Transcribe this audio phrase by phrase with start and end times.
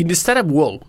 [0.00, 0.86] In the startup world,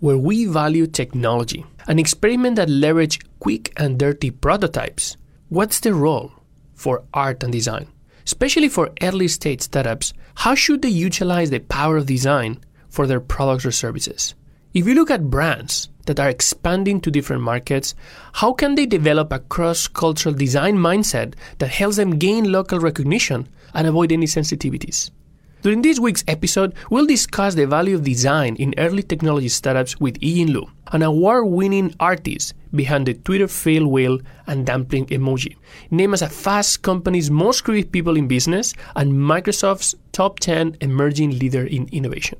[0.00, 5.16] where we value technology, an experiment that leverage quick and dirty prototypes,
[5.48, 6.32] what's the role
[6.74, 7.86] for art and design?
[8.26, 12.58] Especially for early stage startups, how should they utilize the power of design
[12.88, 14.34] for their products or services?
[14.74, 17.94] If you look at brands that are expanding to different markets,
[18.32, 23.46] how can they develop a cross cultural design mindset that helps them gain local recognition
[23.72, 25.12] and avoid any sensitivities?
[25.60, 30.20] During this week's episode, we'll discuss the value of design in early technology startups with
[30.20, 35.56] Yiying Lu, an award winning artist behind the Twitter fail whale and dumpling emoji,
[35.90, 41.36] named as a Fast Company's most creative people in business and Microsoft's top 10 emerging
[41.40, 42.38] leader in innovation.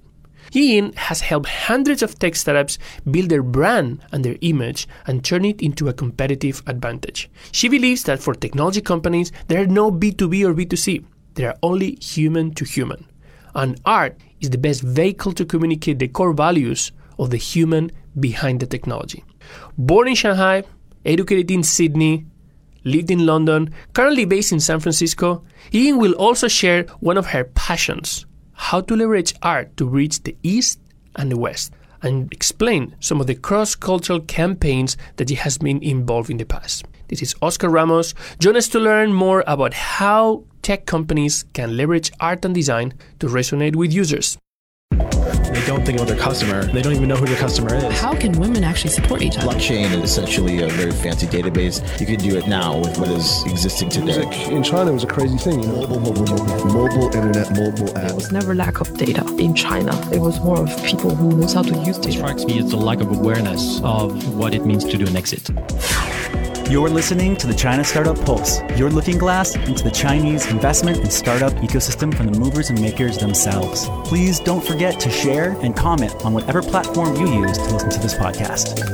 [0.52, 2.78] Yiying has helped hundreds of tech startups
[3.10, 7.28] build their brand and their image and turn it into a competitive advantage.
[7.50, 11.04] She believes that for technology companies, there are no B2B or B2C.
[11.38, 13.06] They are only human to human.
[13.54, 18.58] And art is the best vehicle to communicate the core values of the human behind
[18.58, 19.22] the technology.
[19.78, 20.64] Born in Shanghai,
[21.04, 22.26] educated in Sydney,
[22.82, 27.44] lived in London, currently based in San Francisco, Yiying will also share one of her
[27.44, 30.80] passions how to leverage art to reach the East
[31.14, 35.80] and the West and explain some of the cross cultural campaigns that he has been
[35.84, 36.84] involved in the past.
[37.06, 38.12] This is Oscar Ramos.
[38.40, 43.26] Join us to learn more about how tech companies can leverage art and design to
[43.26, 44.36] resonate with users.
[44.90, 46.66] They don't think about their customer.
[46.66, 47.98] They don't even know who their customer is.
[47.98, 49.46] How can women actually support each other?
[49.48, 51.76] Blockchain is essentially a very fancy database.
[51.98, 54.26] You can do it now with what is existing today.
[54.26, 55.62] Music in China it was a crazy thing.
[55.62, 55.86] You know?
[55.88, 58.08] Mobile, mobile, mobile, mobile internet, mobile app.
[58.08, 59.92] There was never lack of data in China.
[60.12, 62.18] It was more of people who knows how to use It data.
[62.18, 65.48] strikes me as the lack of awareness of what it means to do an exit.
[66.70, 71.10] You're listening to the China Startup Pulse, your looking glass into the Chinese investment and
[71.10, 73.88] startup ecosystem from the movers and makers themselves.
[74.04, 77.98] Please don't forget to share and comment on whatever platform you use to listen to
[78.00, 78.84] this podcast.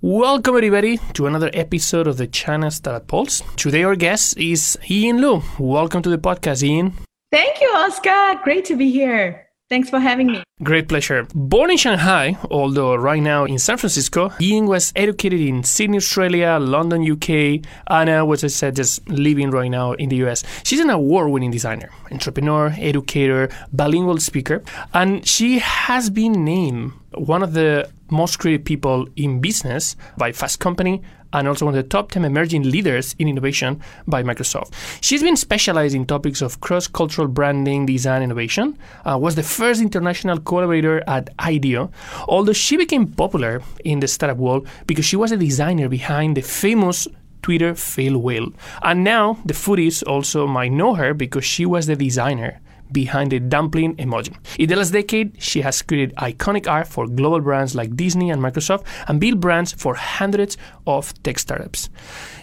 [0.00, 3.42] Welcome, everybody, to another episode of the China Startup Pulse.
[3.56, 5.42] Today, our guest is Yiying Lu.
[5.58, 6.94] Welcome to the podcast, Yiying.
[7.30, 8.40] Thank you, Oscar.
[8.42, 9.43] Great to be here.
[9.74, 10.44] Thanks for having me.
[10.62, 11.26] Great pleasure.
[11.34, 16.58] Born in Shanghai, although right now in San Francisco, Ying was educated in Sydney, Australia,
[16.60, 17.66] London, UK.
[17.88, 20.44] Anna was, I said, just living right now in the US.
[20.62, 24.62] She's an award winning designer, entrepreneur, educator, bilingual speaker,
[24.92, 30.60] and she has been named one of the most creative people in business by Fast
[30.60, 31.02] Company
[31.34, 34.72] and also one of the top 10 emerging leaders in innovation by Microsoft.
[35.02, 39.82] She's been specialized in topics of cross cultural branding, design, innovation, uh, was the first
[39.82, 41.90] international collaborator at IDEO,
[42.28, 46.42] although she became popular in the startup world because she was a designer behind the
[46.42, 47.08] famous
[47.42, 48.48] Twitter fail whale.
[48.82, 52.60] And now the foodies also might know her because she was the designer
[52.94, 54.34] behind the dumpling emoji.
[54.58, 58.40] In the last decade, she has created iconic art for global brands like Disney and
[58.40, 60.56] Microsoft and built brands for hundreds
[60.86, 61.90] of tech startups.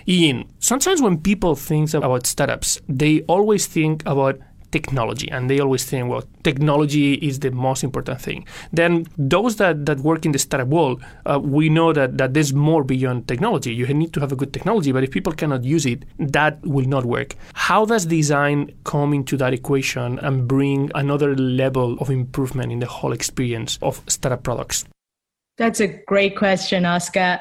[0.08, 4.40] Ian, sometimes when people think about startups, they always think about
[4.72, 8.46] technology and they always think well technology is the most important thing.
[8.72, 12.54] Then those that, that work in the startup world uh, we know that, that there's
[12.54, 13.74] more beyond technology.
[13.74, 16.88] You need to have a good technology but if people cannot use it that will
[16.88, 17.36] not work.
[17.54, 22.88] How does design come into that equation and bring another level of improvement in the
[22.88, 24.86] whole experience of startup products?
[25.58, 27.40] That's a great question, Oscar.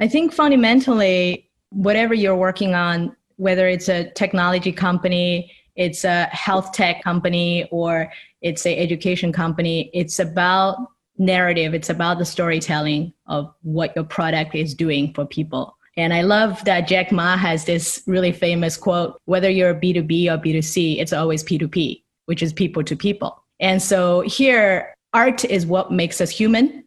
[0.00, 6.72] I think fundamentally, whatever you're working on, whether it's a technology company, it's a health
[6.72, 8.12] tech company, or
[8.42, 10.76] it's a education company, it's about
[11.18, 11.74] narrative.
[11.74, 15.76] It's about the storytelling of what your product is doing for people.
[15.96, 20.38] And I love that Jack Ma has this really famous quote whether you're B2B or
[20.38, 23.44] B2C, it's always P2P, which is people to people.
[23.60, 26.84] And so here, art is what makes us human.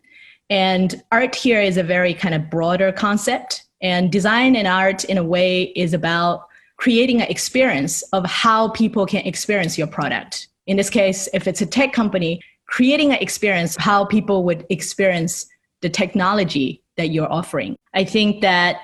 [0.50, 3.64] And art here is a very kind of broader concept.
[3.82, 9.06] And design and art, in a way, is about creating an experience of how people
[9.06, 10.48] can experience your product.
[10.68, 15.48] In this case, if it's a tech company, creating an experience how people would experience
[15.82, 17.76] the technology that you're offering.
[17.94, 18.78] I think that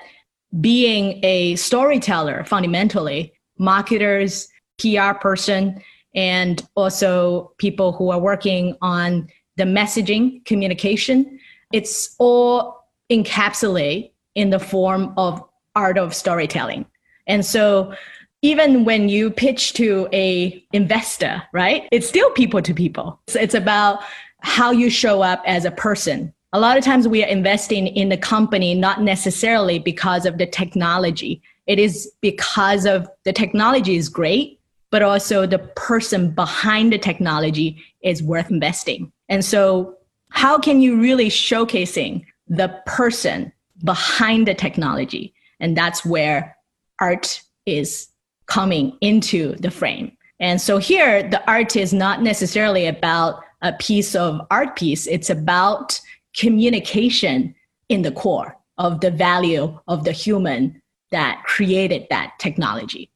[0.60, 4.48] being a storyteller fundamentally, marketers,
[4.78, 5.82] PR person,
[6.14, 11.38] and also people who are working on the messaging, communication,
[11.72, 15.42] it's all encapsulate in the form of
[15.74, 16.86] art of storytelling.
[17.26, 17.94] And so
[18.42, 21.88] even when you pitch to a investor, right?
[21.90, 23.18] It's still people to people.
[23.26, 24.00] So it's about
[24.40, 26.32] how you show up as a person.
[26.52, 30.46] A lot of times we are investing in the company not necessarily because of the
[30.46, 31.42] technology.
[31.66, 34.60] It is because of the technology is great,
[34.90, 39.10] but also the person behind the technology is worth investing.
[39.30, 39.96] And so
[40.28, 45.32] how can you really showcasing the person behind the technology?
[45.60, 46.53] And that's where
[47.00, 48.08] art is
[48.46, 50.16] coming into the frame.
[50.40, 55.30] And so here, the art is not necessarily about a piece of art piece, it's
[55.30, 55.98] about
[56.36, 57.54] communication
[57.88, 63.10] in the core of the value of the human that created that technology.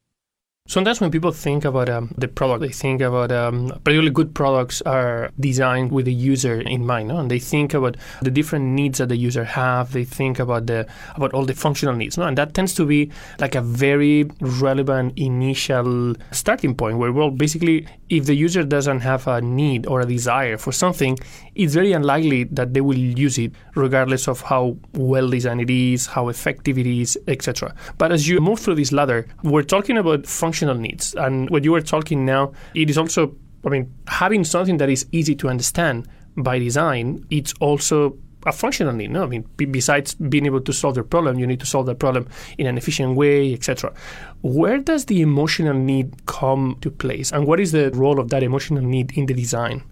[0.69, 4.83] Sometimes when people think about um, the product, they think about um, particularly good products
[4.83, 7.17] are designed with the user in mind, no?
[7.17, 9.93] and they think about the different needs that the user have.
[9.93, 10.85] They think about the
[11.15, 12.27] about all the functional needs, no?
[12.27, 16.99] and that tends to be like a very relevant initial starting point.
[16.99, 21.17] Where well, basically, if the user doesn't have a need or a desire for something,
[21.55, 26.07] it's very unlikely that they will use it, regardless of how well designed it is,
[26.07, 27.73] how effective it is, etc.
[27.97, 31.13] But as you move through this ladder, we're talking about functional needs.
[31.15, 33.35] And what you are talking now, it is also,
[33.65, 38.93] I mean, having something that is easy to understand by design, it's also a functional
[38.93, 39.11] need.
[39.11, 41.85] No, I mean, b- besides being able to solve the problem, you need to solve
[41.85, 42.27] the problem
[42.57, 43.93] in an efficient way, etc.
[44.41, 48.43] Where does the emotional need come to place, and what is the role of that
[48.43, 49.83] emotional need in the design?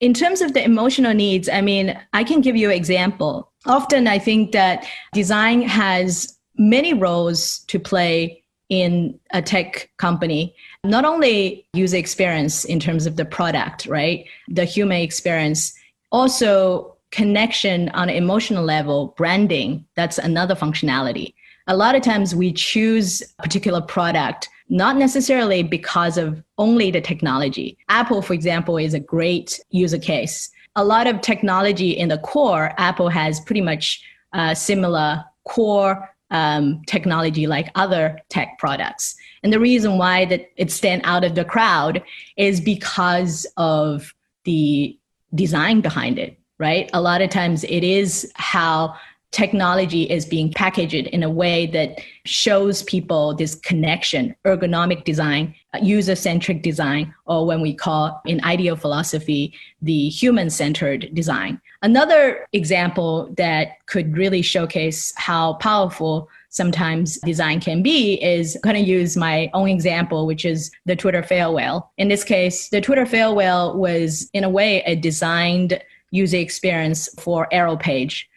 [0.00, 3.52] In terms of the emotional needs, I mean, I can give you an example.
[3.66, 10.54] Often, I think that design has many roles to play in a tech company
[10.84, 15.74] not only user experience in terms of the product right the human experience
[16.10, 21.34] also connection on an emotional level branding that's another functionality.
[21.68, 27.00] A lot of times we choose a particular product not necessarily because of only the
[27.00, 27.76] technology.
[27.88, 30.50] Apple for example is a great user case.
[30.74, 36.80] A lot of technology in the core apple has pretty much uh, similar core um,
[36.86, 39.14] technology like other tech products.
[39.42, 42.02] And the reason why that it stand out of the crowd
[42.38, 44.14] is because of
[44.44, 44.98] the
[45.34, 46.88] design behind it, right?
[46.92, 48.94] A lot of times it is how
[49.32, 56.14] technology is being packaged in a way that shows people this connection, ergonomic design, user
[56.14, 61.60] centric design, or when we call in IDEO philosophy, the human centered design.
[61.82, 68.82] Another example that could really showcase how powerful sometimes design can be is going to
[68.82, 71.90] use my own example, which is the Twitter fail whale.
[71.96, 75.82] In this case, the Twitter fail whale was in a way a designed
[76.12, 78.28] user experience for error page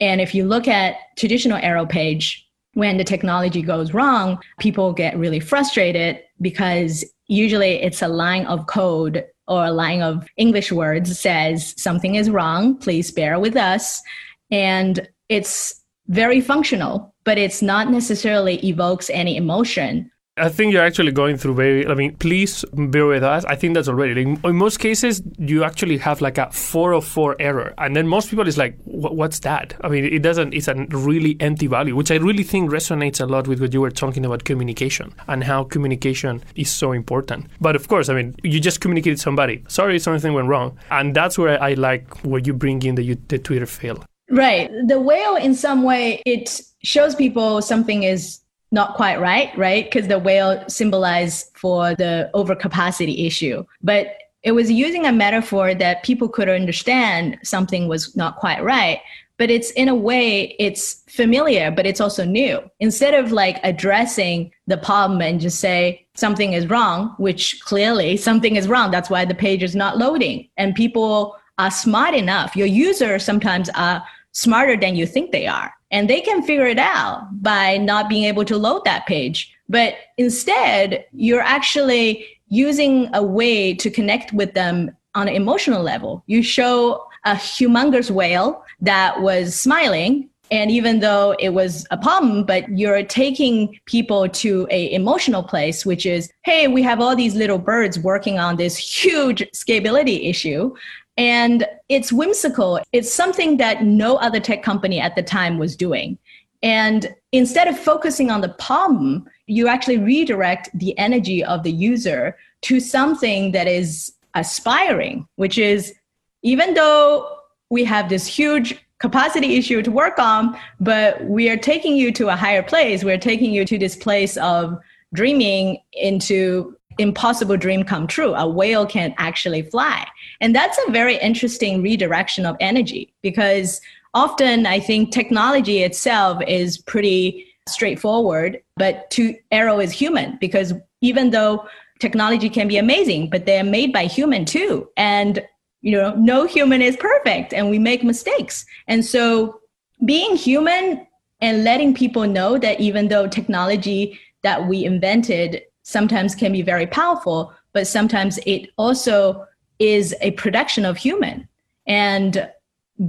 [0.00, 5.16] and if you look at traditional error page, when the technology goes wrong, people get
[5.16, 11.18] really frustrated because usually it's a line of code or a line of English words
[11.18, 14.02] says something is wrong, please bear with us.
[14.50, 21.12] And it's very functional, but it's not necessarily evokes any emotion I think you're actually
[21.12, 21.86] going through very.
[21.86, 23.44] I mean, please bear with us.
[23.44, 24.24] I think that's already.
[24.24, 28.48] Like, in most cases, you actually have like a 404 error, and then most people
[28.48, 30.52] is like, "What's that?" I mean, it doesn't.
[30.52, 33.80] It's a really empty value, which I really think resonates a lot with what you
[33.80, 37.46] were talking about communication and how communication is so important.
[37.60, 39.62] But of course, I mean, you just communicate to somebody.
[39.68, 43.38] Sorry, something went wrong, and that's where I like where you bring in the the
[43.38, 44.04] Twitter fail.
[44.30, 44.68] Right.
[44.88, 48.40] The whale, in some way, it shows people something is
[48.74, 49.84] not quite right, right?
[49.84, 53.64] Because the whale symbolized for the overcapacity issue.
[53.82, 59.00] But it was using a metaphor that people could understand something was not quite right.
[59.38, 62.60] But it's in a way, it's familiar, but it's also new.
[62.80, 68.56] Instead of like addressing the problem and just say something is wrong, which clearly something
[68.56, 68.90] is wrong.
[68.90, 70.48] That's why the page is not loading.
[70.56, 72.56] And people are smart enough.
[72.56, 76.78] Your users sometimes are smarter than you think they are and they can figure it
[76.78, 79.56] out by not being able to load that page.
[79.68, 86.24] But instead, you're actually using a way to connect with them on an emotional level.
[86.26, 92.44] You show a humongous whale that was smiling and even though it was a problem
[92.44, 97.34] but you're taking people to a emotional place which is hey we have all these
[97.34, 100.74] little birds working on this huge scalability issue
[101.16, 102.80] and it's whimsical.
[102.92, 106.18] It's something that no other tech company at the time was doing.
[106.62, 112.36] And instead of focusing on the problem, you actually redirect the energy of the user
[112.62, 115.94] to something that is aspiring, which is
[116.42, 117.38] even though
[117.70, 122.28] we have this huge capacity issue to work on, but we are taking you to
[122.28, 123.04] a higher place.
[123.04, 124.78] We're taking you to this place of
[125.12, 128.34] dreaming into impossible dream come true.
[128.34, 130.06] A whale can actually fly.
[130.40, 133.80] And that's a very interesting redirection of energy because
[134.14, 141.30] often I think technology itself is pretty straightforward, but to Arrow is human because even
[141.30, 141.66] though
[141.98, 144.88] technology can be amazing, but they're made by human too.
[144.96, 145.44] And
[145.80, 148.64] you know, no human is perfect and we make mistakes.
[148.88, 149.60] And so
[150.06, 151.06] being human
[151.40, 156.86] and letting people know that even though technology that we invented sometimes can be very
[156.86, 159.46] powerful, but sometimes it also
[159.78, 161.48] is a production of human.
[161.86, 162.48] And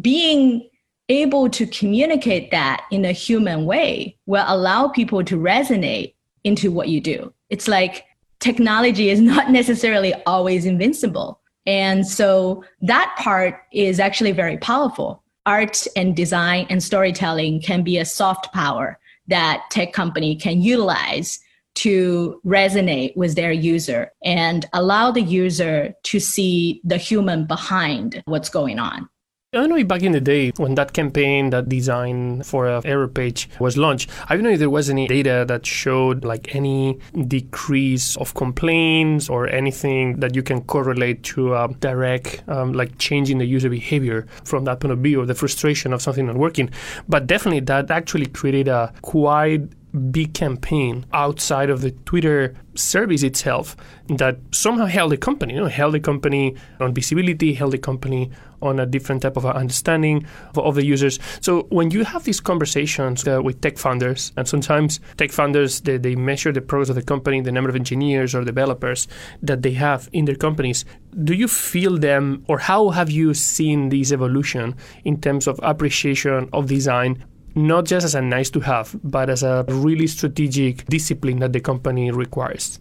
[0.02, 0.70] being
[1.10, 6.90] able to communicate that in a human way will allow people to resonate into what
[6.90, 7.32] you do.
[7.50, 8.06] It's like
[8.40, 11.40] technology is not necessarily always invincible.
[11.66, 15.24] And so that part is actually very powerful.
[15.46, 21.40] Art and design and storytelling can be a soft power that tech company can utilize
[21.76, 28.50] to resonate with their user and allow the user to see the human behind what's
[28.50, 29.08] going on.
[29.56, 33.08] I don't know back in the day when that campaign, that design for a error
[33.08, 37.00] page was launched, I don't know if there was any data that showed like any
[37.26, 43.38] decrease of complaints or anything that you can correlate to a direct, um, like changing
[43.38, 46.70] the user behavior from that point of view or the frustration of something not working.
[47.08, 53.76] But definitely that actually created a quite big campaign outside of the Twitter service itself
[54.08, 58.30] that somehow held the company, you know, held the company on visibility, held the company
[58.62, 60.26] on a different type of understanding
[60.56, 61.20] of, of the users.
[61.42, 65.98] So when you have these conversations uh, with tech founders, and sometimes tech founders they,
[65.98, 69.08] they measure the progress of the company, the number of engineers or developers
[69.42, 70.86] that they have in their companies.
[71.24, 76.50] Do you feel them, or how have you seen this evolution in terms of appreciation
[76.52, 77.24] of design
[77.56, 81.60] not just as a nice to have, but as a really strategic discipline that the
[81.60, 82.80] company requires.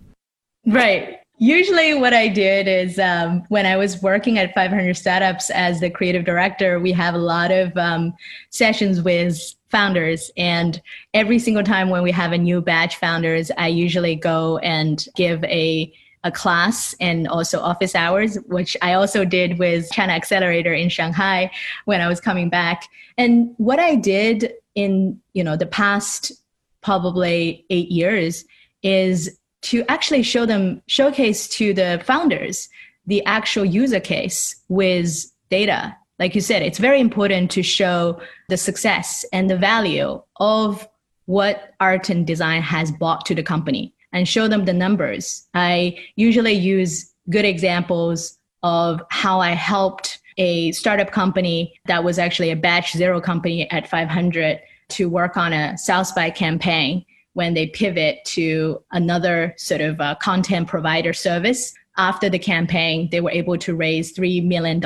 [0.66, 1.20] Right.
[1.38, 5.90] Usually, what I did is um, when I was working at 500 Startups as the
[5.90, 8.14] creative director, we have a lot of um,
[8.50, 10.30] sessions with founders.
[10.36, 10.80] And
[11.12, 15.42] every single time when we have a new batch founders, I usually go and give
[15.44, 15.92] a
[16.26, 21.50] a class and also office hours, which I also did with China Accelerator in Shanghai
[21.84, 22.88] when I was coming back.
[23.18, 26.32] And what I did in you know the past
[26.82, 28.44] probably eight years
[28.82, 32.68] is to actually show them showcase to the founders
[33.06, 35.96] the actual user case with data.
[36.18, 40.86] Like you said it's very important to show the success and the value of
[41.26, 45.46] what art and design has brought to the company and show them the numbers.
[45.54, 52.50] I usually use good examples of how i helped a startup company that was actually
[52.50, 54.60] a batch zero company at 500
[54.90, 60.14] to work on a South by campaign when they pivot to another sort of uh,
[60.16, 61.74] content provider service.
[61.96, 64.80] After the campaign, they were able to raise $3 million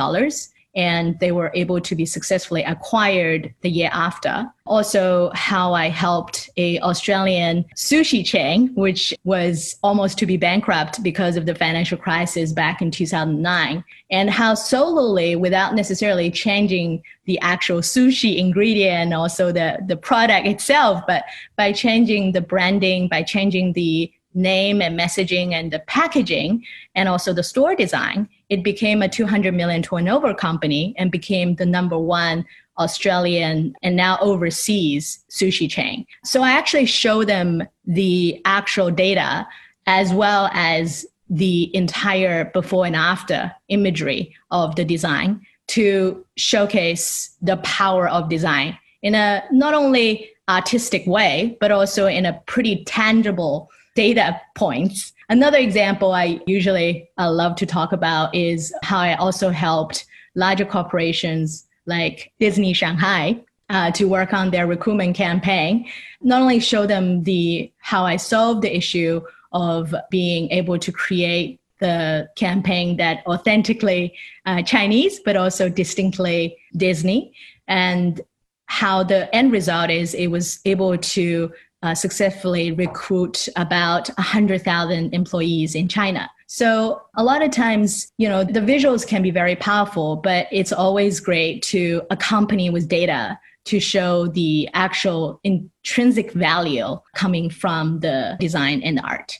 [0.79, 4.49] and they were able to be successfully acquired the year after.
[4.65, 11.37] Also, how I helped a Australian sushi chain, which was almost to be bankrupt because
[11.37, 17.81] of the financial crisis back in 2009, and how solely, without necessarily changing the actual
[17.81, 21.25] sushi ingredient, also the, the product itself, but
[21.57, 27.33] by changing the branding, by changing the name and messaging and the packaging and also
[27.33, 32.45] the store design, it became a 200 million turnover company and became the number one
[32.79, 36.07] Australian and now overseas sushi chain.
[36.25, 39.47] So I actually show them the actual data
[39.87, 47.59] as well as the entire before and after imagery of the design to showcase the
[47.59, 53.71] power of design in a not only artistic way, but also in a pretty tangible
[53.99, 55.13] data points.
[55.29, 60.65] Another example I usually uh, love to talk about is how I also helped larger
[60.65, 65.91] corporations like Disney Shanghai uh, to work on their recruitment campaign.
[66.21, 71.61] Not only show them the how I solved the issue of being able to create
[71.81, 74.15] the campaign that authentically
[74.47, 77.33] uh, Chinese, but also distinctly Disney,
[77.67, 78.21] and
[78.67, 81.51] how the end result is it was able to
[81.83, 86.31] uh, successfully recruit about 100,000 employees in China.
[86.47, 90.73] So a lot of times, you know, the visuals can be very powerful, but it's
[90.73, 98.37] always great to accompany with data to show the actual intrinsic value coming from the
[98.41, 99.39] design and the art.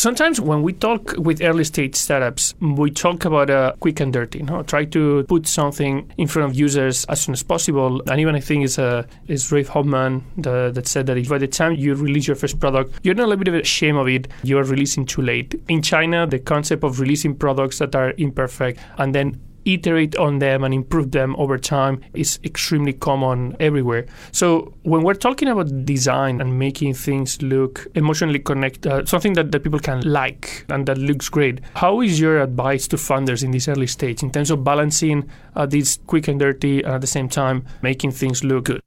[0.00, 4.42] Sometimes when we talk with early stage startups, we talk about uh, quick and dirty.
[4.42, 4.62] No?
[4.62, 8.00] Try to put something in front of users as soon as possible.
[8.08, 11.36] And even I think it's, uh, it's Reid Hoffman the, that said that if by
[11.36, 14.08] the time you release your first product, you're not a little bit of shame of
[14.08, 15.54] it, you are releasing too late.
[15.68, 20.64] In China, the concept of releasing products that are imperfect and then iterate on them
[20.64, 24.06] and improve them over time is extremely common everywhere.
[24.32, 29.52] So when we're talking about design and making things look emotionally connected, uh, something that,
[29.52, 33.50] that people can like and that looks great, how is your advice to funders in
[33.50, 37.06] this early stage in terms of balancing uh, these quick and dirty and at the
[37.06, 38.80] same time making things look good?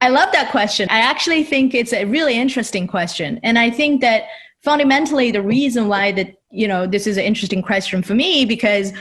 [0.00, 0.88] I love that question.
[0.90, 3.40] I actually think it's a really interesting question.
[3.42, 4.24] And I think that
[4.62, 8.92] fundamentally the reason why that, you know, this is an interesting question for me because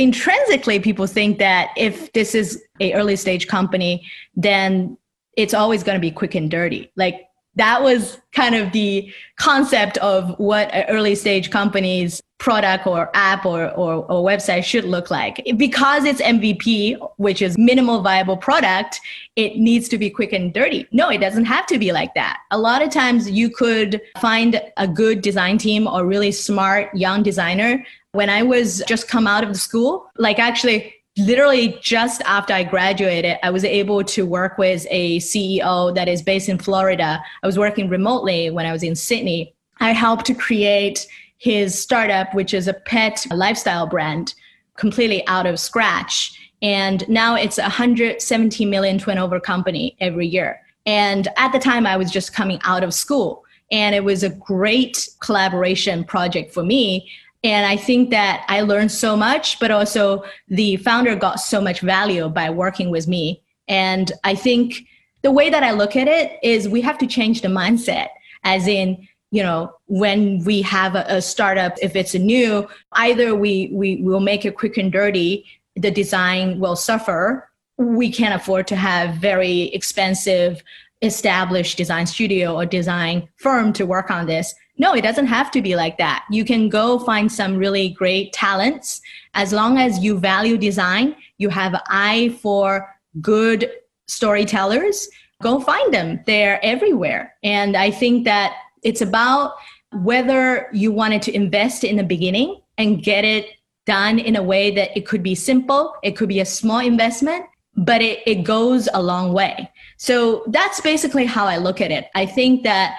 [0.00, 4.02] intrinsically people think that if this is a early stage company
[4.34, 4.96] then
[5.36, 6.90] it's always going to be quick and dirty.
[6.96, 13.10] Like that was kind of the concept of what an early stage company's product or
[13.12, 15.42] app or, or, or website should look like.
[15.56, 19.00] Because it's mvp which is minimal viable product
[19.36, 20.86] it needs to be quick and dirty.
[20.92, 22.38] No it doesn't have to be like that.
[22.50, 27.22] A lot of times you could find a good design team or really smart young
[27.22, 32.52] designer when I was just come out of the school, like actually literally just after
[32.52, 37.22] I graduated, I was able to work with a CEO that is based in Florida.
[37.42, 39.54] I was working remotely when I was in Sydney.
[39.80, 41.06] I helped to create
[41.38, 44.34] his startup, which is a pet lifestyle brand,
[44.76, 46.36] completely out of scratch.
[46.62, 50.60] And now it's a 170 million turnover company every year.
[50.84, 53.44] And at the time, I was just coming out of school.
[53.72, 57.08] And it was a great collaboration project for me
[57.42, 61.80] and I think that I learned so much, but also the founder got so much
[61.80, 63.42] value by working with me.
[63.66, 64.86] And I think
[65.22, 68.08] the way that I look at it is we have to change the mindset,
[68.44, 73.34] as in, you know, when we have a, a startup, if it's a new, either
[73.34, 77.48] we, we will make it quick and dirty, the design will suffer.
[77.78, 80.62] We can't afford to have very expensive
[81.00, 85.60] established design studio or design firm to work on this no, it doesn't have to
[85.60, 86.24] be like that.
[86.30, 89.02] You can go find some really great talents.
[89.34, 92.88] As long as you value design, you have an eye for
[93.20, 93.70] good
[94.08, 95.06] storytellers,
[95.42, 96.20] go find them.
[96.24, 97.34] They're everywhere.
[97.42, 99.52] And I think that it's about
[99.92, 103.48] whether you wanted to invest in the beginning and get it
[103.84, 107.44] done in a way that it could be simple, it could be a small investment,
[107.76, 109.70] but it, it goes a long way.
[109.98, 112.06] So that's basically how I look at it.
[112.14, 112.96] I think that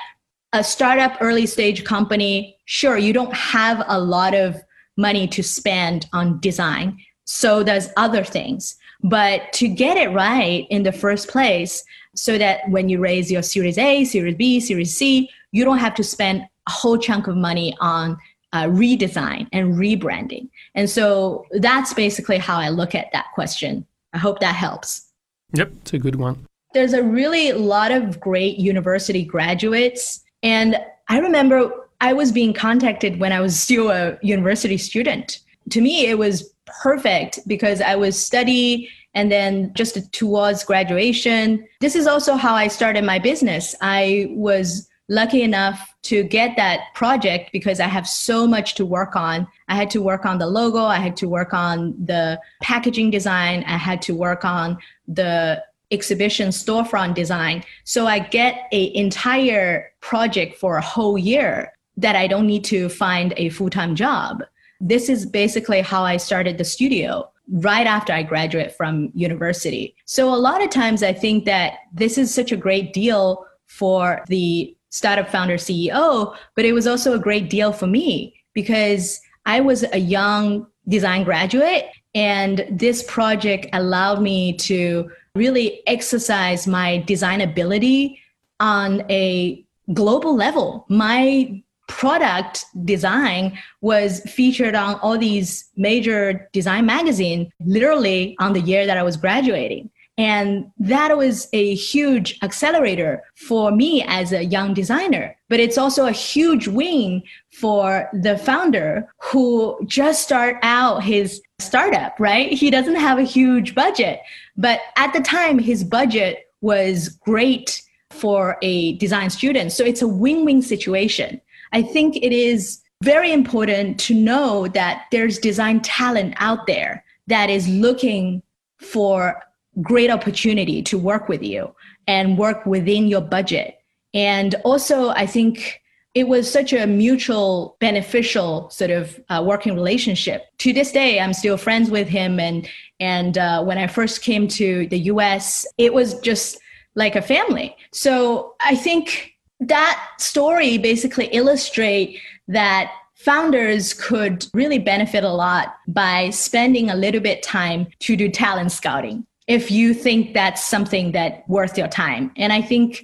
[0.54, 4.62] a startup early stage company, sure, you don't have a lot of
[4.98, 6.98] money to spend on design.
[7.26, 8.76] So does other things.
[9.04, 11.84] But to get it right in the first place,
[12.16, 15.96] so that when you raise your Series A, Series B, Series C, you don't have
[15.96, 18.18] to spend a whole chunk of money on
[18.54, 20.50] uh, redesign and rebranding.
[20.76, 23.86] And so that's basically how I look at that question.
[24.14, 25.08] I hope that helps.
[25.54, 26.46] Yep, it's a good one.
[26.74, 30.78] There's a really lot of great university graduates and
[31.08, 35.40] I remember I was being contacted when I was still a university student.
[35.70, 41.68] To me, it was perfect because I was study and then just towards graduation.
[41.80, 43.76] This is also how I started my business.
[43.82, 49.16] I was lucky enough to get that project because I have so much to work
[49.16, 49.46] on.
[49.68, 53.66] I had to work on the logo, I had to work on the packaging design,
[53.68, 54.78] I had to work on
[55.08, 57.64] the exhibition storefront design.
[57.84, 62.90] So I get a entire project for a whole year that I don't need to
[62.90, 64.44] find a full-time job.
[64.80, 69.96] This is basically how I started the studio right after I graduate from university.
[70.06, 74.24] So a lot of times I think that this is such a great deal for
[74.28, 79.60] the startup founder CEO, but it was also a great deal for me because I
[79.62, 87.42] was a young design graduate and this project allowed me to really exercise my design
[87.42, 88.20] ability
[88.60, 90.86] on a global level.
[90.90, 98.86] My product design was featured on all these major design magazines literally on the year
[98.86, 99.90] that I was graduating.
[100.18, 105.36] And that was a huge accelerator for me as a young designer.
[105.50, 112.20] But it's also a huge win for the founder who just started out his startup,
[112.20, 112.52] right?
[112.52, 114.20] He doesn't have a huge budget.
[114.58, 119.72] But at the time, his budget was great for a design student.
[119.72, 121.42] So it's a win win situation.
[121.72, 127.50] I think it is very important to know that there's design talent out there that
[127.50, 128.44] is looking
[128.80, 129.42] for
[129.82, 131.74] great opportunity to work with you
[132.08, 133.78] and work within your budget.
[134.14, 135.81] And also, I think
[136.14, 140.46] it was such a mutual beneficial sort of uh, working relationship.
[140.60, 142.68] To this day i'm still friends with him and
[143.00, 146.60] and uh, when i first came to the us it was just
[146.96, 147.76] like a family.
[147.92, 156.32] So i think that story basically illustrate that founders could really benefit a lot by
[156.32, 161.48] spending a little bit time to do talent scouting if you think that's something that
[161.48, 162.32] worth your time.
[162.36, 163.04] And i think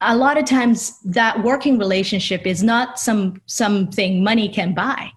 [0.00, 5.10] a lot of times that working relationship is not some something money can buy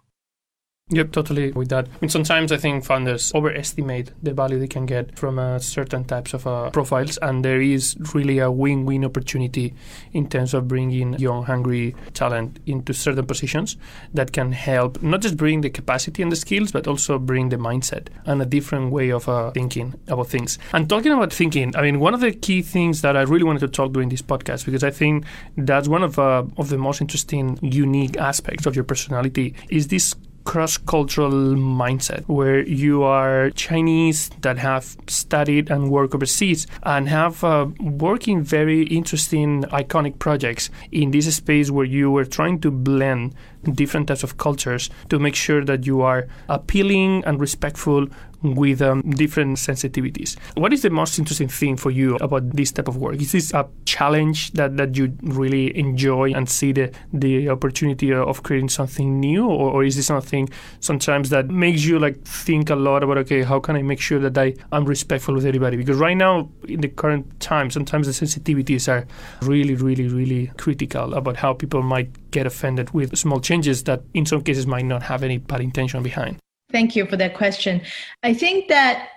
[0.91, 1.85] Yep, totally with that.
[1.85, 6.03] I mean, sometimes I think founders overestimate the value they can get from uh, certain
[6.03, 9.75] types of uh, profiles, and there is really a win-win opportunity
[10.13, 13.77] in terms of bringing young, hungry talent into certain positions
[14.15, 17.57] that can help not just bring the capacity and the skills, but also bring the
[17.57, 20.57] mindset and a different way of uh, thinking about things.
[20.73, 23.59] And talking about thinking, I mean, one of the key things that I really wanted
[23.59, 25.25] to talk during this podcast because I think
[25.55, 30.15] that's one of uh, of the most interesting, unique aspects of your personality is this
[30.49, 37.43] cross cultural mindset where you are Chinese that have studied and worked overseas and have
[37.43, 43.35] uh, working very interesting, iconic projects in this space where you were trying to blend
[43.73, 48.07] different types of cultures to make sure that you are appealing and respectful
[48.41, 50.37] with um, different sensitivities.
[50.55, 53.21] What is the most interesting thing for you about this type of work?
[53.21, 58.43] Is this a challenge that, that you really enjoy and see the, the opportunity of
[58.43, 60.49] creating something new, or, or is this something
[60.79, 64.19] sometimes that makes you like think a lot about okay, how can I make sure
[64.19, 65.77] that I am respectful with everybody?
[65.77, 69.07] Because right now in the current time, sometimes the sensitivities are
[69.41, 74.25] really, really, really critical about how people might get offended with small changes that in
[74.25, 76.37] some cases might not have any bad intention behind.
[76.71, 77.81] Thank you for that question.
[78.23, 79.09] I think that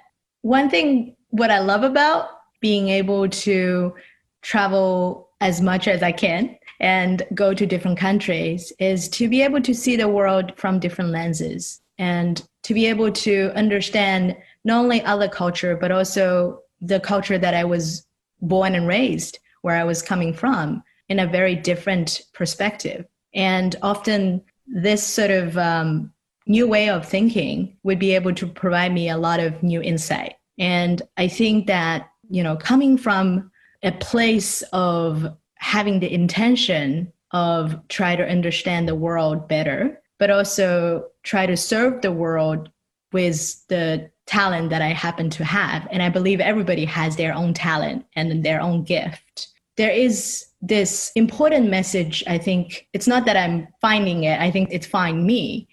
[0.42, 2.28] one thing, what I love about
[2.60, 3.94] being able to
[4.42, 9.60] travel as much as I can and go to different countries is to be able
[9.62, 15.02] to see the world from different lenses and to be able to understand not only
[15.02, 18.06] other culture, but also the culture that I was
[18.40, 23.06] born and raised, where I was coming from in a very different perspective.
[23.34, 26.11] And often this sort of um,
[26.46, 30.34] new way of thinking would be able to provide me a lot of new insight.
[30.58, 33.50] And I think that, you know, coming from
[33.82, 35.26] a place of
[35.56, 42.02] having the intention of try to understand the world better, but also try to serve
[42.02, 42.70] the world
[43.12, 45.86] with the talent that I happen to have.
[45.90, 49.48] And I believe everybody has their own talent and their own gift.
[49.76, 52.22] There is this important message.
[52.26, 55.68] I think it's not that I'm finding it, I think it's finding me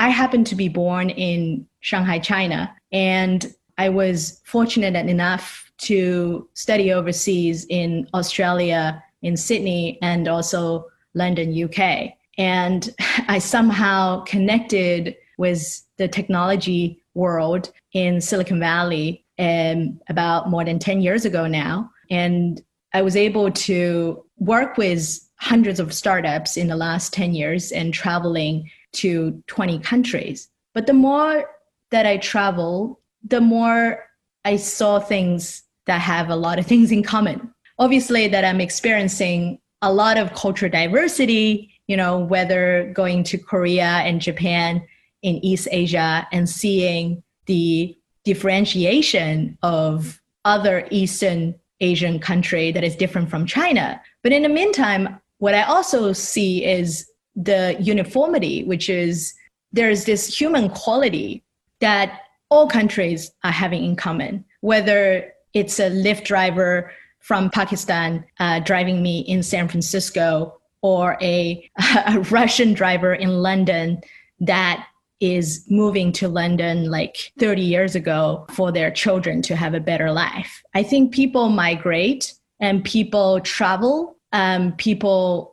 [0.00, 6.90] I happened to be born in Shanghai, China, and I was fortunate enough to study
[6.90, 12.14] overseas in Australia, in Sydney, and also London, UK.
[12.38, 12.88] And
[13.28, 21.02] I somehow connected with the technology world in Silicon Valley um, about more than 10
[21.02, 21.90] years ago now.
[22.10, 22.62] And
[22.94, 27.92] I was able to work with hundreds of startups in the last 10 years and
[27.92, 30.48] traveling to 20 countries.
[30.74, 31.50] But the more
[31.90, 34.04] that I travel, the more
[34.44, 37.52] I saw things that have a lot of things in common.
[37.78, 44.02] Obviously, that I'm experiencing a lot of cultural diversity, you know, whether going to Korea
[44.04, 44.86] and Japan
[45.22, 53.30] in East Asia and seeing the differentiation of other Eastern Asian country that is different
[53.30, 54.00] from China.
[54.22, 59.34] But in the meantime, what I also see is the uniformity, which is
[59.72, 61.42] there's this human quality
[61.80, 68.60] that all countries are having in common, whether it's a Lyft driver from Pakistan uh,
[68.60, 71.70] driving me in San Francisco or a,
[72.06, 74.00] a Russian driver in London
[74.40, 74.86] that
[75.20, 80.10] is moving to London like 30 years ago for their children to have a better
[80.10, 80.62] life.
[80.74, 85.49] I think people migrate and people travel, um, people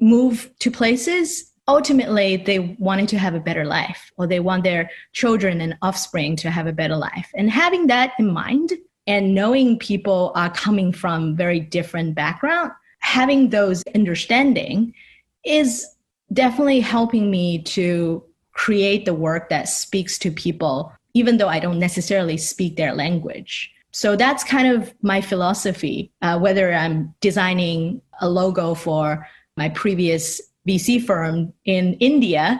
[0.00, 4.90] move to places, ultimately they wanted to have a better life or they want their
[5.12, 7.30] children and offspring to have a better life.
[7.34, 8.72] And having that in mind
[9.06, 14.94] and knowing people are coming from very different background, having those understanding
[15.44, 15.86] is
[16.32, 21.78] definitely helping me to create the work that speaks to people even though I don't
[21.78, 23.72] necessarily speak their language.
[23.92, 29.26] So that's kind of my philosophy, uh, whether I'm designing a logo for
[29.60, 32.58] my previous VC firm in India,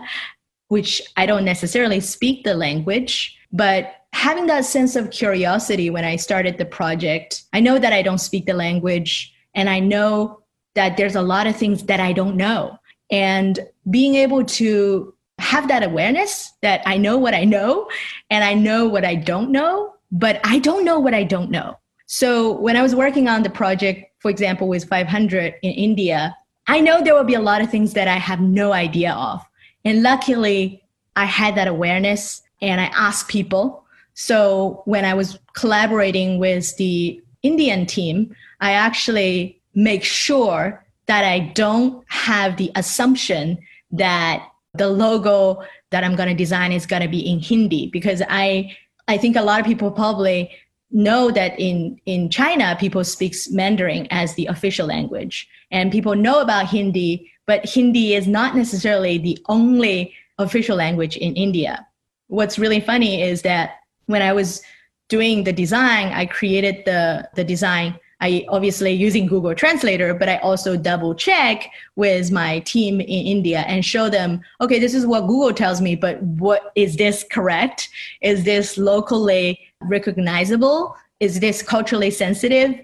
[0.69, 6.17] which I don't necessarily speak the language, but having that sense of curiosity when I
[6.17, 10.43] started the project, I know that I don't speak the language and I know
[10.75, 12.79] that there's a lot of things that I don't know.
[13.11, 13.59] And
[13.89, 17.89] being able to have that awareness that I know what I know
[18.29, 21.79] and I know what I don't know, but I don't know what I don't know.
[22.07, 26.37] So when I was working on the project, for example, with 500 in India,
[26.71, 29.45] I know there will be a lot of things that I have no idea of.
[29.85, 30.81] And luckily,
[31.17, 33.85] I had that awareness and I asked people.
[34.15, 41.41] So when I was collaborating with the Indian team, I actually make sure that I
[41.57, 43.59] don't have the assumption
[43.91, 48.23] that the logo that I'm going to design is going to be in Hindi because
[48.29, 48.77] I
[49.09, 50.49] I think a lot of people probably
[50.91, 56.41] know that in in China people speak Mandarin as the official language and people know
[56.41, 61.87] about Hindi but Hindi is not necessarily the only official language in India.
[62.29, 64.63] What's really funny is that when I was
[65.09, 70.37] doing the design I created the the design I obviously using Google Translator, but I
[70.39, 75.23] also double check with my team in India and show them, okay, this is what
[75.23, 77.89] Google tells me, but what is this correct?
[78.21, 80.97] Is this locally recognizable?
[81.21, 82.75] Is this culturally sensitive?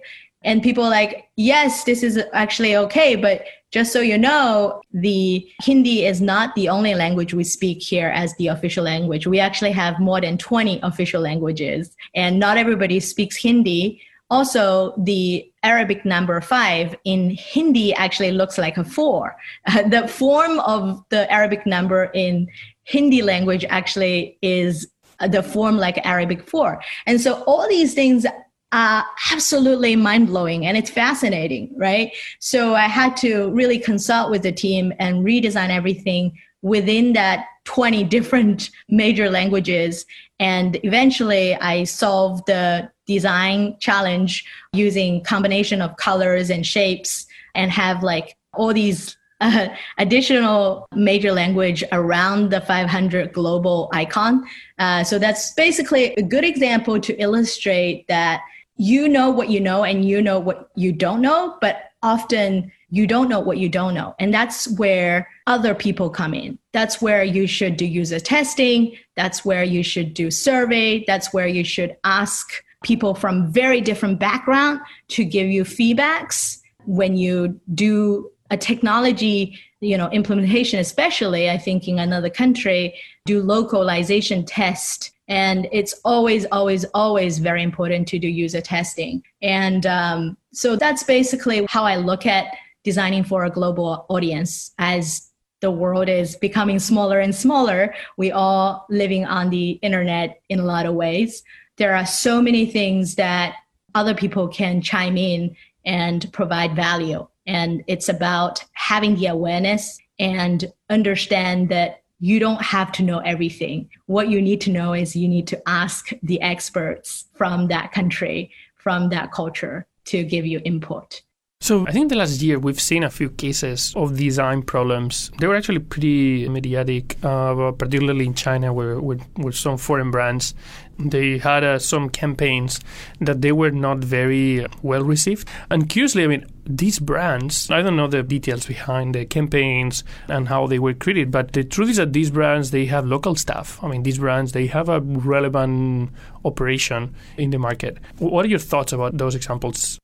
[0.43, 6.07] And people like, yes, this is actually okay, but just so you know, the Hindi
[6.07, 9.27] is not the only language we speak here as the official language.
[9.27, 15.51] We actually have more than 20 official languages, and not everybody speaks Hindi also, the
[15.63, 19.37] Arabic number five in Hindi actually looks like a four.
[19.67, 22.49] the form of the Arabic number in
[22.83, 24.89] Hindi language actually is
[25.21, 26.83] Uh, the form like Arabic four.
[27.07, 28.27] And so all these things
[28.73, 32.13] are absolutely mind blowing and it's fascinating, right?
[32.41, 38.05] So I had to really consult with the team and redesign everything within that 20
[38.17, 40.05] different major languages.
[40.39, 48.03] And eventually I solved the design challenge using combination of colors and shapes and have
[48.03, 49.69] like all these uh,
[49.99, 54.45] additional major language around the 500 global icon.
[54.79, 58.43] Uh, so that's basically a good example to illustrate that
[58.77, 63.07] you know what you know and you know what you don't know, but often you
[63.07, 64.15] don't know what you don't know.
[64.19, 66.59] And that's where other people come in.
[66.73, 68.97] That's where you should do user testing.
[69.17, 71.05] That's where you should do survey.
[71.07, 77.17] That's where you should ask people from very different background to give you feedbacks when
[77.17, 82.95] you do a technology you know implementation especially i think in another country
[83.27, 85.13] do localization test.
[85.29, 89.23] And it's always always always very important to do user testing.
[89.43, 92.47] And um, so that's basically how i look at
[92.85, 94.73] designing for a global audience.
[94.79, 95.31] As
[95.61, 100.65] the world is becoming smaller and smaller we all living on the internet in a
[100.65, 101.43] lot of ways.
[101.77, 103.57] There are so many things that
[103.95, 107.27] other people can chime in and provide value.
[107.47, 113.91] And it's about having the awareness and understand that you don't have to know everything.
[114.07, 118.51] What you need to know is you need to ask the experts from that country,
[118.77, 121.23] from that culture to give you input.
[121.67, 125.33] So I think the last year we've seen a few cases of design problems.
[125.41, 129.25] They were actually pretty mediatic, uh, particularly in China, where with,
[129.57, 130.55] some foreign brands,
[130.97, 132.79] they had uh, some campaigns
[133.21, 135.49] that they were not very well received.
[135.69, 140.47] And curiously, I mean, these brands, I don't know the details behind the campaigns and
[140.47, 143.83] how they were created, but the truth is that these brands, they have local staff.
[143.83, 146.13] I mean, these brands, they have a relevant
[146.45, 147.99] operation in the market.
[148.19, 149.99] What are your thoughts about those examples?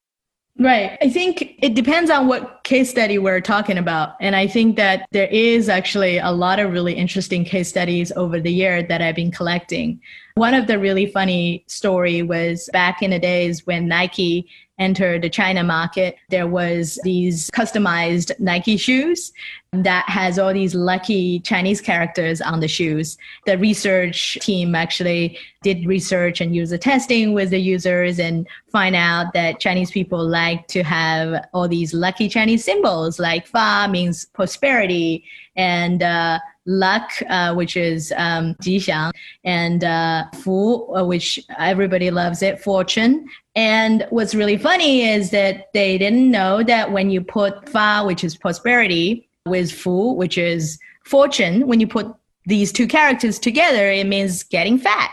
[0.59, 0.99] Right.
[1.01, 4.17] I think it depends on what case study we're talking about.
[4.21, 8.39] And I think that there is actually a lot of really interesting case studies over
[8.39, 10.01] the year that I've been collecting.
[10.35, 15.31] One of the really funny story was back in the days when Nike entered the
[15.31, 19.33] China market, there was these customized Nike shoes
[19.73, 23.17] that has all these lucky Chinese characters on the shoes.
[23.47, 29.33] The research team actually did research and user testing with the users and find out
[29.33, 35.25] that Chinese people like to have all these lucky Chinese symbols like Fa means prosperity
[35.57, 39.13] and uh, luck, uh, which is um, 吉祥,
[39.45, 43.27] and uh, fu, uh, which everybody loves it, fortune.
[43.55, 48.25] And what's really funny is that they didn't know that when you put fa, which
[48.25, 52.15] is prosperity, with fu, which is fortune, when you put
[52.47, 55.13] these two characters together, it means getting fat.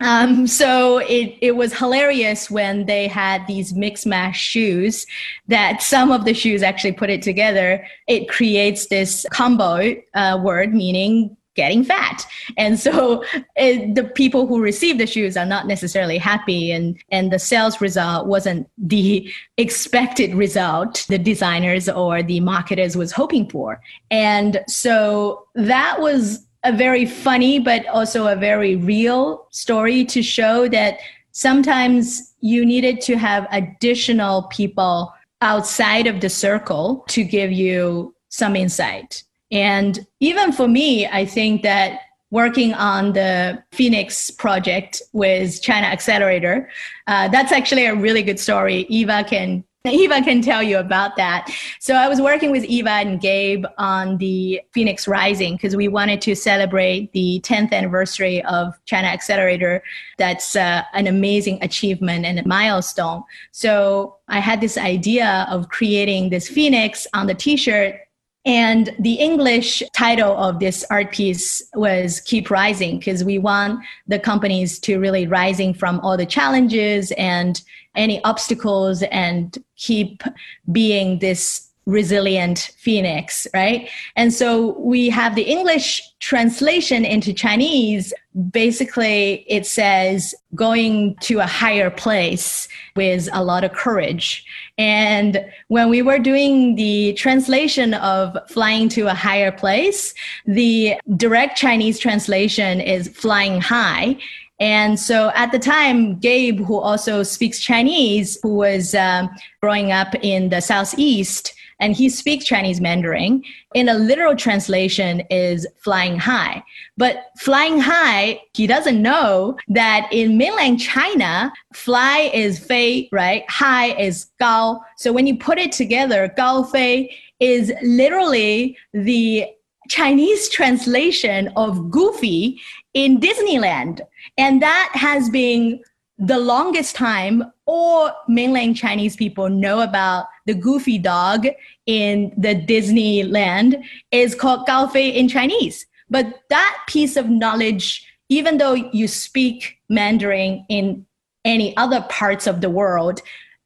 [0.00, 5.06] Um, so it, it was hilarious when they had these mix mash shoes
[5.48, 7.86] that some of the shoes actually put it together.
[8.06, 12.24] It creates this combo uh, word meaning getting fat.
[12.56, 13.24] And so
[13.56, 17.80] it, the people who receive the shoes are not necessarily happy and, and the sales
[17.80, 23.80] result wasn't the expected result the designers or the marketers was hoping for.
[24.10, 30.68] And so that was a very funny but also a very real story to show
[30.68, 30.98] that
[31.32, 38.56] sometimes you needed to have additional people outside of the circle to give you some
[38.56, 42.00] insight And even for me, I think that
[42.30, 46.68] working on the Phoenix project with China Accelerator,
[47.06, 48.86] uh, that's actually a really good story.
[48.88, 51.50] Eva can Eva can tell you about that.
[51.80, 56.20] So I was working with Eva and Gabe on the Phoenix Rising because we wanted
[56.22, 59.82] to celebrate the 10th anniversary of China Accelerator.
[60.18, 63.22] That's uh, an amazing achievement and a milestone.
[63.52, 68.00] So I had this idea of creating this Phoenix on the t-shirt
[68.46, 74.20] and the English title of this art piece was Keep Rising because we want the
[74.20, 77.60] companies to really rising from all the challenges and
[77.96, 80.22] any obstacles and keep
[80.70, 83.88] being this resilient phoenix, right?
[84.16, 88.12] And so we have the English translation into Chinese.
[88.50, 94.44] Basically, it says going to a higher place with a lot of courage.
[94.78, 100.12] And when we were doing the translation of flying to a higher place,
[100.44, 104.18] the direct Chinese translation is flying high.
[104.58, 109.28] And so at the time, Gabe, who also speaks Chinese, who was um,
[109.60, 113.42] growing up in the Southeast, and he speaks Chinese Mandarin.
[113.74, 116.62] In a literal translation, is flying high.
[116.96, 123.44] But flying high, he doesn't know that in mainland China, fly is fei, right?
[123.50, 124.80] High is gao.
[124.96, 129.46] So when you put it together, gao fei is literally the
[129.88, 132.60] Chinese translation of Goofy
[132.94, 134.00] in Disneyland.
[134.38, 135.82] And that has been
[136.18, 141.46] the longest time all mainland Chinese people know about the goofy dog
[141.86, 145.86] in the Disneyland is called Gao Fei in Chinese.
[146.08, 151.04] But that piece of knowledge, even though you speak Mandarin in
[151.44, 153.20] any other parts of the world,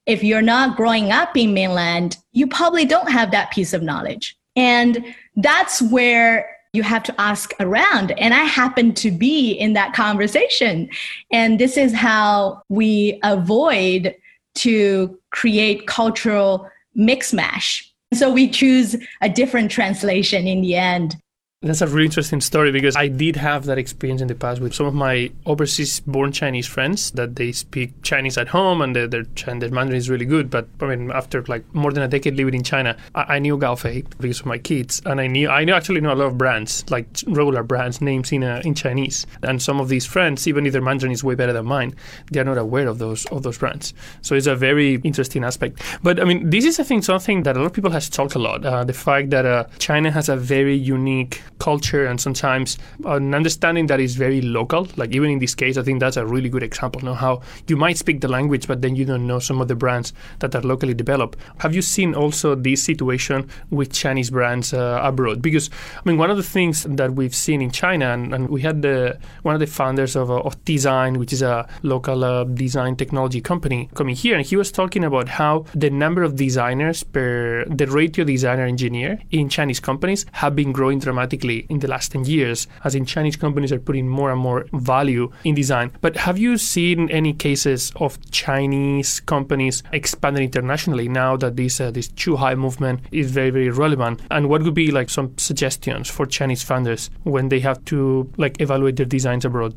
[0.07, 4.35] if you're not growing up in mainland, you probably don't have that piece of knowledge.
[4.55, 8.11] And that's where you have to ask around.
[8.17, 10.89] And I happen to be in that conversation.
[11.31, 14.15] And this is how we avoid
[14.55, 17.89] to create cultural mix mash.
[18.13, 21.20] So we choose a different translation in the end.
[21.63, 24.73] That's a really interesting story because I did have that experience in the past with
[24.73, 29.05] some of my overseas born Chinese friends that they speak Chinese at home and their,
[29.05, 30.49] their, their Mandarin is really good.
[30.49, 33.59] But I mean, after like more than a decade living in China, I, I knew
[33.59, 35.03] Gaofei because of my kids.
[35.05, 38.31] And I knew, I knew actually know a lot of brands, like regular brands, names
[38.31, 39.27] in, uh, in Chinese.
[39.43, 41.93] And some of these friends, even if their Mandarin is way better than mine,
[42.31, 43.93] they're not aware of those, of those brands.
[44.23, 45.79] So it's a very interesting aspect.
[46.01, 48.33] But I mean, this is, I think, something that a lot of people has talked
[48.33, 48.65] a lot.
[48.65, 53.85] Uh, the fact that uh, China has a very unique culture and sometimes an understanding
[53.85, 54.87] that is very local.
[54.95, 57.01] Like even in this case, I think that's a really good example.
[57.01, 59.75] Know how you might speak the language, but then you don't know some of the
[59.75, 61.37] brands that are locally developed.
[61.59, 65.43] Have you seen also this situation with Chinese brands uh, abroad?
[65.43, 68.61] Because I mean, one of the things that we've seen in China, and, and we
[68.61, 72.95] had the one of the founders of, of Design, which is a local uh, design
[72.95, 77.65] technology company, coming here, and he was talking about how the number of designers per
[77.65, 82.25] the ratio designer engineer in Chinese companies have been growing dramatically in the last 10
[82.25, 85.91] years, as in Chinese companies are putting more and more value in design.
[86.01, 91.91] But have you seen any cases of Chinese companies expanding internationally now that this uh,
[91.91, 94.21] this Chuhai movement is very very relevant?
[94.31, 98.59] And what would be like some suggestions for Chinese founders when they have to like
[98.61, 99.75] evaluate their designs abroad?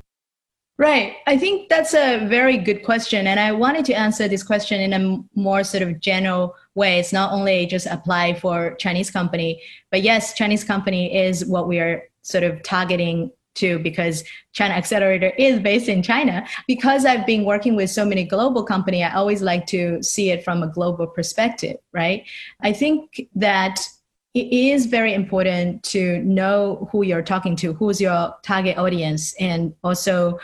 [0.77, 1.17] Right.
[1.29, 3.29] I think that's a very good question.
[3.29, 6.99] And I wanted to answer this question in a more sort of general way.
[6.99, 11.79] It's not only just apply for Chinese company, but yes, Chinese company is what we
[11.79, 16.47] are sort of targeting to because China Accelerator is based in China.
[16.67, 20.45] Because I've been working with so many global company, I always like to see it
[20.45, 22.25] from a global perspective, right?
[22.61, 23.81] I think that
[24.35, 29.73] it is very important to know who you're talking to, who's your target audience, and
[29.85, 30.41] also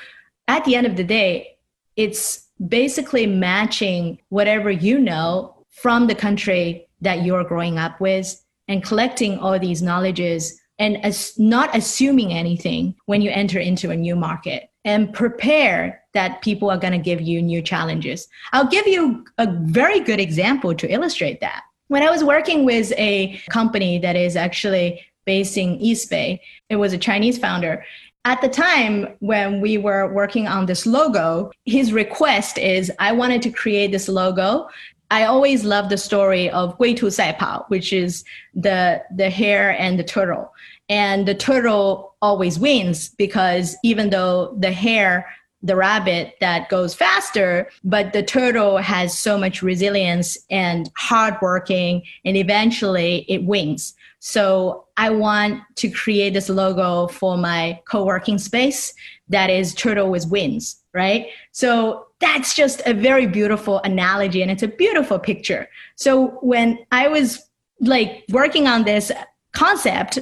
[0.47, 1.57] at the end of the day,
[1.97, 8.85] it's basically matching whatever you know from the country that you're growing up with and
[8.85, 14.17] collecting all these knowledges and as not assuming anything when you enter into a new
[14.17, 18.27] market and prepare that people are going to give you new challenges.
[18.53, 21.63] I'll give you a very good example to illustrate that.
[21.89, 26.41] When I was working with a company that is actually based in East Bay,
[26.71, 27.85] it was a Chinese founder
[28.25, 33.41] at the time when we were working on this logo, his request is I wanted
[33.43, 34.68] to create this logo.
[35.11, 39.71] I always love the story of Gui Tu Sai Pao, which is the the hare
[39.79, 40.53] and the turtle.
[40.89, 45.27] And the turtle always wins because even though the hare
[45.63, 52.37] the rabbit that goes faster, but the turtle has so much resilience and hardworking, and
[52.37, 53.95] eventually it wins.
[54.21, 58.95] So I want to create this logo for my co-working space
[59.29, 61.29] that is turtle with wins, right?
[61.53, 65.68] So that's just a very beautiful analogy and it's a beautiful picture.
[65.97, 67.49] So when I was
[67.81, 69.11] like working on this
[69.53, 70.18] concept,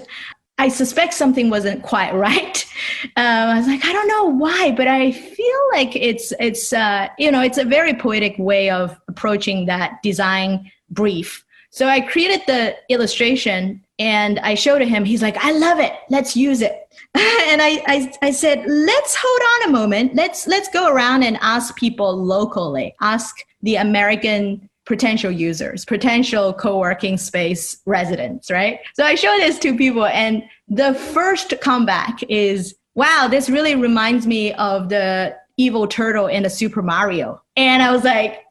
[0.59, 2.65] I suspect something wasn't quite right.
[3.17, 7.09] Uh, I was like, I don't know why, but I feel like it's it's uh,
[7.19, 11.45] you know it's a very poetic way of approaching that design brief.
[11.71, 15.05] So I created the illustration and I showed to him.
[15.05, 15.93] He's like, I love it.
[16.09, 16.88] Let's use it.
[17.15, 20.15] and I, I, I said, let's hold on a moment.
[20.15, 22.95] Let's let's go around and ask people locally.
[23.01, 28.81] Ask the American potential users, potential co-working space residents, right?
[28.95, 34.27] So I show this to people and the first comeback is, wow, this really reminds
[34.27, 37.43] me of the evil turtle in the Super Mario.
[37.55, 38.45] And I was like,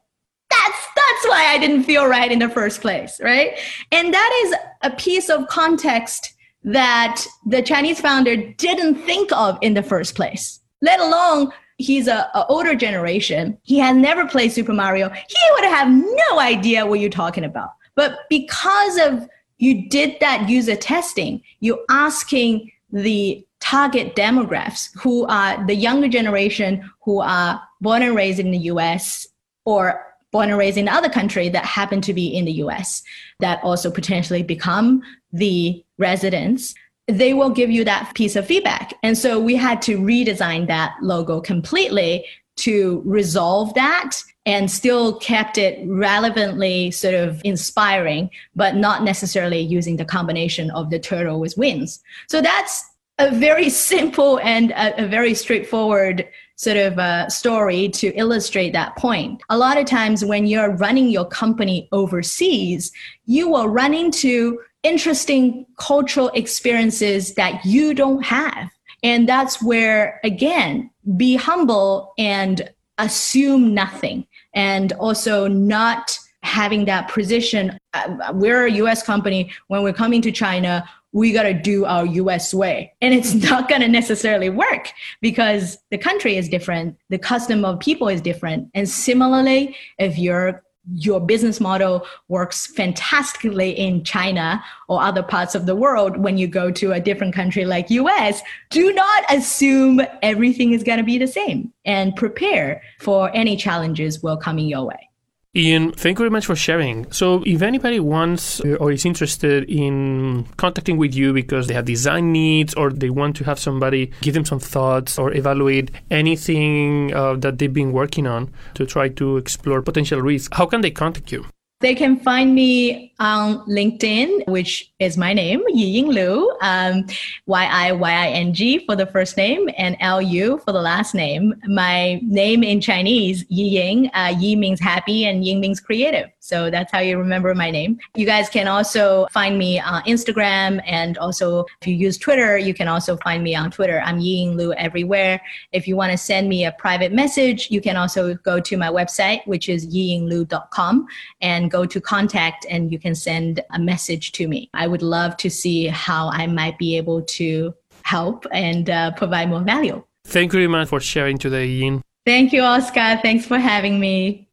[0.50, 3.58] that's that's why I didn't feel right in the first place, right?
[3.92, 6.34] And that is a piece of context
[6.64, 12.28] that the Chinese founder didn't think of in the first place, let alone he's a,
[12.34, 13.56] a, older generation.
[13.62, 15.08] He has never played Super Mario.
[15.08, 17.70] He would have no idea what you're talking about.
[17.94, 19.28] But because of
[19.58, 26.88] you did that user testing, you're asking the target demographics who are the younger generation
[27.02, 29.26] who are born and raised in the US
[29.64, 33.02] or born and raised in other country that happen to be in the US
[33.40, 35.02] that also potentially become
[35.32, 36.74] the residents
[37.08, 38.92] they will give you that piece of feedback.
[39.02, 42.26] And so we had to redesign that logo completely
[42.56, 49.96] to resolve that and still kept it relevantly sort of inspiring, but not necessarily using
[49.96, 52.00] the combination of the turtle with wings.
[52.28, 52.84] So that's
[53.18, 58.96] a very simple and a, a very straightforward sort of a story to illustrate that
[58.96, 59.40] point.
[59.48, 62.90] A lot of times when you're running your company overseas,
[63.26, 68.70] you will run into interesting cultural experiences that you don't have.
[69.02, 72.68] And that's where, again, be humble and
[72.98, 74.26] assume nothing.
[74.54, 77.78] And also not having that position.
[77.94, 79.52] Uh, we're a US company.
[79.68, 82.92] When we're coming to China, we got to do our US way.
[83.00, 87.80] And it's not going to necessarily work because the country is different, the custom of
[87.80, 88.70] people is different.
[88.74, 90.62] And similarly, if you're
[90.94, 96.46] your business model works fantastically in China or other parts of the world when you
[96.46, 101.18] go to a different country like US, do not assume everything is going to be
[101.18, 105.07] the same and prepare for any challenges will coming your way.
[105.56, 107.10] Yiying, thank you very much for sharing.
[107.10, 112.32] So, if anybody wants or is interested in contacting with you because they have design
[112.32, 117.34] needs or they want to have somebody give them some thoughts or evaluate anything uh,
[117.36, 121.32] that they've been working on to try to explore potential risks, how can they contact
[121.32, 121.46] you?
[121.80, 127.06] They can find me on LinkedIn, which is my name, Yiying Lu, um,
[127.46, 130.80] Y I Y I N G for the first name, and L U for the
[130.80, 131.54] last name.
[131.68, 136.28] My name in Chinese, Yiying, uh, Yi means happy and Ying means creative.
[136.48, 137.98] So that's how you remember my name.
[138.14, 142.72] You guys can also find me on Instagram, and also if you use Twitter, you
[142.72, 144.00] can also find me on Twitter.
[144.02, 145.42] I'm Yiying Lu everywhere.
[145.72, 148.88] If you want to send me a private message, you can also go to my
[148.88, 151.06] website, which is yiyinglu.com,
[151.42, 154.70] and go to contact, and you can send a message to me.
[154.72, 157.74] I would love to see how I might be able to
[158.04, 160.02] help and uh, provide more value.
[160.24, 162.00] Thank you very much for sharing today, Yin.
[162.24, 163.18] Thank you, Oscar.
[163.22, 164.47] Thanks for having me.